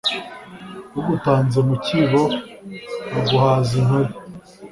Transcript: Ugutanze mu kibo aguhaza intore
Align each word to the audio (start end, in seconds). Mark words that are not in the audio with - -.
Ugutanze 0.99 1.59
mu 1.67 1.75
kibo 1.85 2.23
aguhaza 3.17 3.71
intore 3.81 4.11